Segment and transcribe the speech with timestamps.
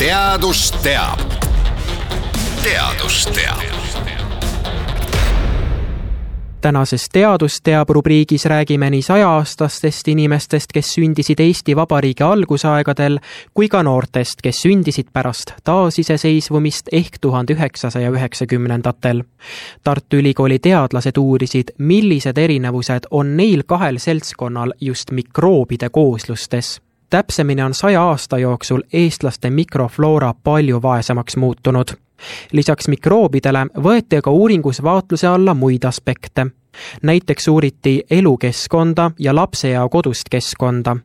[0.00, 1.20] teadus teab.
[2.62, 3.60] teadus teab
[6.60, 13.18] tänases Teadus teab rubriigis räägime nii sajaaastastest inimestest, kes sündisid Eesti Vabariigi algusaegadel,
[13.54, 19.24] kui ka noortest, kes sündisid pärast taasiseseisvumist ehk tuhande üheksasaja üheksakümnendatel.
[19.84, 27.74] Tartu Ülikooli teadlased uurisid, millised erinevused on neil kahel seltskonnal just mikroobide kooslustes täpsemini on
[27.74, 31.88] saja aasta jooksul eestlaste mikrofloora palju vaesemaks muutunud.
[32.52, 36.46] lisaks mikroobidele võeti aga uuringus vaatluse alla muid aspekte.
[37.02, 40.96] näiteks uuriti elukeskkonda ja lapse ja kodust keskkonda.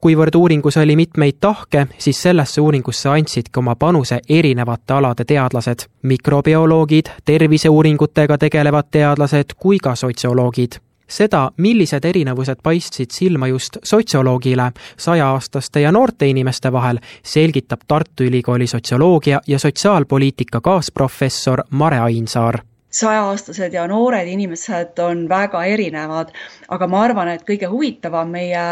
[0.00, 7.06] kuivõrd uuringus oli mitmeid tahke, siis sellesse uuringusse andsidki oma panuse erinevate alade teadlased, mikrobioloogid,
[7.24, 15.92] terviseuuringutega tegelevad teadlased kui ka sotsioloogid seda, millised erinevused paistsid silma just sotsioloogile saja-aastaste ja
[15.92, 22.60] noorte inimeste vahel, selgitab Tartu Ülikooli sotsioloogia ja sotsiaalpoliitika kaasprofessor Mare Ainsaar.
[22.90, 26.32] Sajaaastased ja noored inimesed on väga erinevad,
[26.68, 28.64] aga ma arvan, et kõige huvitavam meie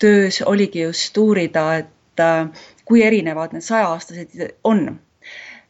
[0.00, 2.48] töös oligi just uurida, et äh,
[2.84, 4.86] kui erinevad need sajaaastased on.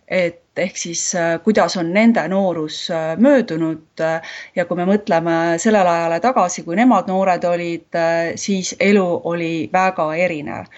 [0.06, 5.36] Et ehk siis äh, kuidas on nende noorus äh, möödunud äh, ja kui me mõtleme
[5.62, 7.98] sellele ajale tagasi, kui nemad noored olid,
[8.40, 10.70] siis elu oli väga erinev.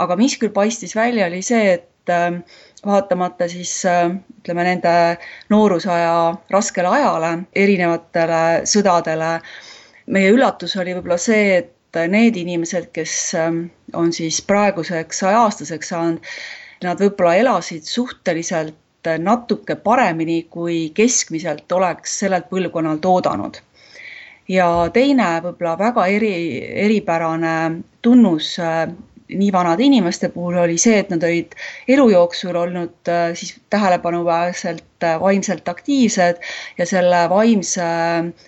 [0.00, 2.10] aga mis küll paistis välja, oli see, et
[2.86, 4.92] vaatamata siis ütleme nende
[5.52, 6.14] noorusaja
[6.50, 9.34] raskele ajale, erinevatele sõdadele,
[10.06, 13.34] meie üllatus oli võib-olla see, et need inimesed, kes
[13.92, 16.32] on siis praeguseks sajaaastaseks saanud,
[16.82, 18.78] nad võib-olla elasid suhteliselt
[19.18, 23.60] natuke paremini, kui keskmiselt oleks sellelt põlvkonnalt oodanud.
[24.48, 26.34] ja teine võib-olla väga eri,
[26.84, 28.88] eripärane tunnus äh,
[29.30, 31.54] nii vanade inimeste puhul oli see, et nad olid
[31.88, 36.42] elu jooksul olnud äh, siis tähelepanuväärselt äh, vaimselt aktiivsed
[36.78, 37.86] ja selle vaimse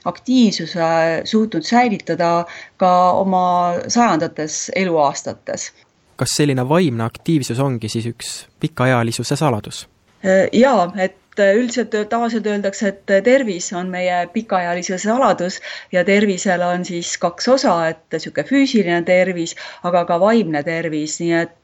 [0.05, 0.83] aktiivsuse
[1.25, 2.45] suutnud säilitada
[2.77, 3.47] ka oma
[3.89, 5.71] sajandates eluaastates
[6.17, 9.89] kas selline vaimne aktiivsus ongi siis üks pikaealisuse saladus?
[10.25, 15.57] Äh, jaa, et äh, üldiselt tavaliselt öeldakse, et äh, tervis on meie pikaealisuse saladus
[15.93, 21.35] ja tervisel on siis kaks osa, et niisugune füüsiline tervis, aga ka vaimne tervis, nii
[21.41, 21.59] et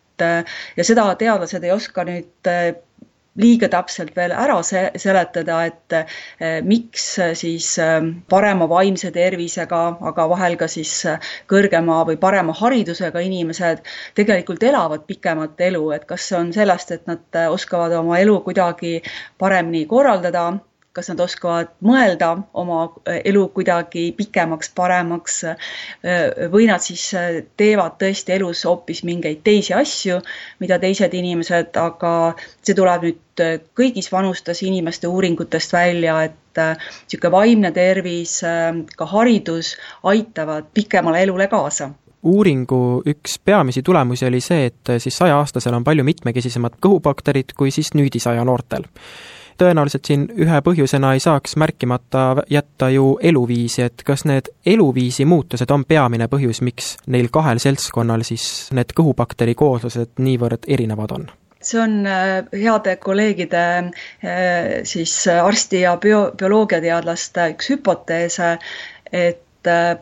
[0.76, 2.48] ja seda teadlased ei oska nüüd
[3.38, 7.06] liiga täpselt veel ära se-, seletada, et eh, miks
[7.38, 7.98] siis eh,
[8.30, 13.84] parema vaimse tervisega, aga vahel ka siis eh, kõrgema või parema haridusega inimesed
[14.18, 18.98] tegelikult elavad pikemat elu, et kas see on sellest, et nad oskavad oma elu kuidagi
[19.38, 20.50] paremini korraldada
[20.98, 25.68] kas nad oskavad mõelda oma äh, elu kuidagi pikemaks, paremaks äh,
[26.52, 30.18] või nad siis äh, teevad tõesti elus hoopis mingeid teisi asju,
[30.62, 32.12] mida teised inimesed, aga
[32.66, 33.24] see tuleb nüüd
[33.78, 38.40] kõigis vanustes inimeste uuringutest välja, et niisugune vaimne tervis,
[38.98, 39.76] ka haridus
[40.10, 41.92] aitavad pikemale elule kaasa.
[42.26, 47.94] Uuringu üks peamisi tulemusi oli see, et siis sajaaastasel on palju mitmekesisemad kõhubakterid kui siis
[47.94, 48.90] nüüdisaja noortel
[49.58, 55.70] tõenäoliselt siin ühe põhjusena ei saaks märkimata jätta ju eluviisi, et kas need eluviisi muutused
[55.74, 61.28] on peamine põhjus, miks neil kahel seltskonnal siis need kõhubakteri kooslused niivõrd erinevad on?
[61.68, 63.90] see on äh, heade kolleegide äh,
[64.86, 68.52] siis arsti ja bio, bioloogiateadlaste üks hüpoteese,
[69.10, 69.47] et Äh,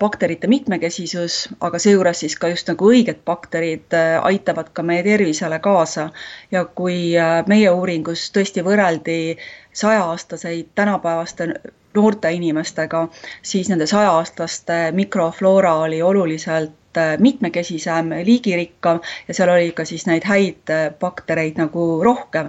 [0.01, 5.59] bakterite mitmekesisus, aga seejuures siis ka just nagu õiged bakterid äh, aitavad ka meie tervisele
[5.59, 6.11] kaasa.
[6.51, 9.37] ja kui äh, meie uuringus tõesti võrreldi
[9.73, 11.49] saja-aastaseid tänapäevaste
[11.95, 13.09] noorte inimestega,
[13.43, 16.73] siis nende saja-aastaste mikrofloora oli oluliselt
[17.19, 22.49] mitmekesisem, liigirikkam ja seal oli ka siis neid häid baktereid nagu rohkem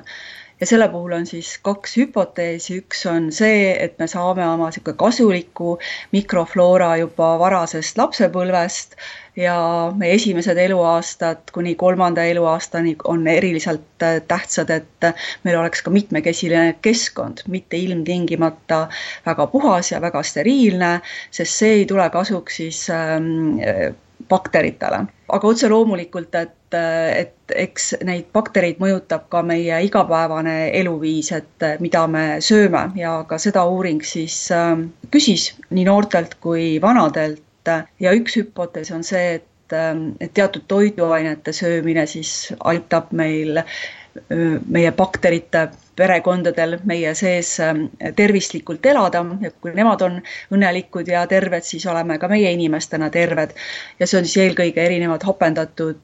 [0.59, 4.97] ja selle puhul on siis kaks hüpoteesi, üks on see, et me saame oma niisugune
[4.97, 5.75] kasuliku
[6.15, 8.97] mikrofloora juba varasest lapsepõlvest
[9.37, 9.57] ja
[9.97, 15.09] meie esimesed eluaastad kuni kolmanda eluaastani on eriliselt äh, tähtsad, et
[15.45, 18.87] meil oleks ka mitmekesine keskkond, mitte ilmtingimata
[19.25, 20.97] väga puhas ja väga steriilne,
[21.31, 23.29] sest see ei tule kasuks siis ähm,
[24.29, 25.05] bakteritele.
[25.29, 32.05] aga otse loomulikult, et, et eks neid baktereid mõjutab ka meie igapäevane eluviis, et mida
[32.11, 32.87] me sööme.
[32.99, 34.73] Ja ka seda uuring siis äh,
[35.13, 37.43] küsis nii noortelt kui vanadelt.
[37.99, 43.61] Ja üks hüpotees on see, et äh, et teatud toiduainete söömine siis aitab meil
[44.27, 45.67] meie bakterite
[45.97, 47.55] perekondadel meie sees
[48.15, 50.19] tervislikult elada ja kui nemad on
[50.53, 53.55] õnnelikud ja terved, siis oleme ka meie inimestena terved.
[53.99, 55.99] ja see on siis eelkõige erinevad hapendatud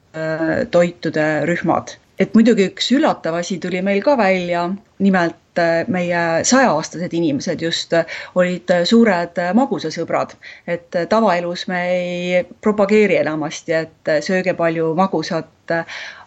[0.70, 1.96] toitude rühmad.
[2.18, 4.68] et muidugi üks üllatav asi tuli meil ka välja,
[4.98, 7.92] nimelt et meie sajaaastased inimesed just
[8.34, 10.34] olid suured magusasõbrad.
[10.66, 15.74] et tavaelus me ei propageeri enamasti, et sööge palju magusat,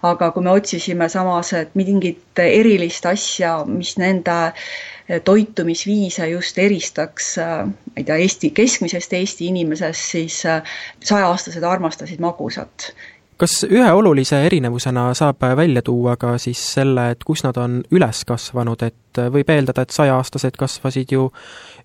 [0.04, 4.54] aga kui me otsisime samas, et mingit erilist asja, mis nende
[5.24, 10.42] toitumisviise just eristaks, ma ei tea, Eesti, keskmisest Eesti inimesest, siis
[11.04, 12.92] sajaaastased armastasid magusat
[13.38, 18.24] kas ühe olulise erinevusena saab välja tuua ka siis selle, et kus nad on üles
[18.26, 21.30] kasvanud, et võib eeldada, et sajaaastased kasvasid ju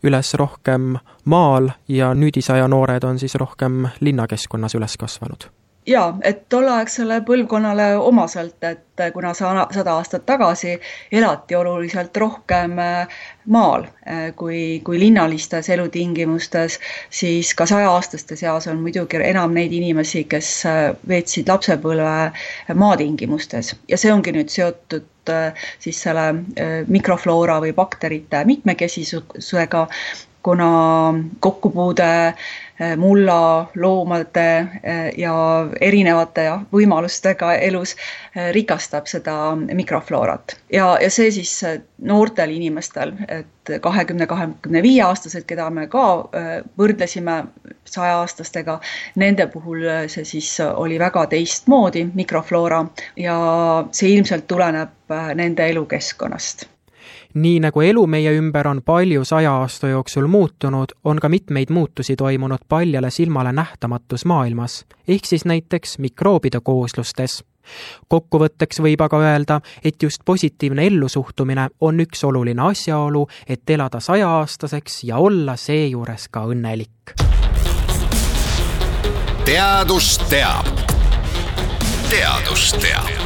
[0.03, 5.51] üles rohkem maal ja nüüdisaja noored on siis rohkem linnakeskkonnas üles kasvanud?
[5.87, 10.77] Jaa, et tolleaegsele põlvkonnale omaselt, et kuna sa sada aastat tagasi
[11.13, 13.21] elati oluliselt rohkem äh,
[13.51, 16.79] maal äh, kui, kui linnalistes elutingimustes,
[17.11, 23.75] siis ka sajaastaste seas on muidugi enam neid inimesi, kes äh, veetsid lapsepõlve maatingimustes.
[23.89, 25.09] Ja see ongi nüüd seotud
[25.79, 26.33] siis selle
[26.91, 29.87] mikrofloora või bakterite mitmekesisusega,
[30.43, 30.69] kuna
[31.41, 32.35] kokkupuude
[32.83, 35.35] Eh, mulla, loomade eh, ja
[35.81, 40.57] erinevate võimalustega elus eh, rikastab seda mikrofloorat.
[40.73, 41.53] ja, ja see siis
[41.99, 46.07] noortel inimestel, et kahekümne, kahekümne viie aastased, keda me ka
[46.81, 47.37] võrdlesime
[47.85, 48.81] sajaaastastega,
[49.21, 52.83] nende puhul see siis oli väga teistmoodi, mikrofloora,
[53.17, 53.39] ja
[53.93, 56.67] see ilmselt tuleneb nende elukeskkonnast
[57.35, 62.17] nii nagu elu meie ümber on palju saja aasta jooksul muutunud, on ka mitmeid muutusi
[62.17, 67.45] toimunud paljale silmale nähtamatus maailmas, ehk siis näiteks mikroobide kooslustes.
[68.09, 75.05] kokkuvõtteks võib aga öelda, et just positiivne ellusuhtumine on üks oluline asjaolu, et elada sajaaastaseks
[75.05, 77.15] ja olla seejuures ka õnnelik.
[79.45, 80.67] teadus teab.
[82.11, 83.22] teadus teab